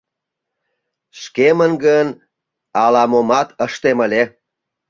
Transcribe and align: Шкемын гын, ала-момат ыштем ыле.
Шкемын 1.21 1.71
гын, 1.85 2.07
ала-момат 2.83 3.49
ыштем 3.65 3.97
ыле. 4.05 4.23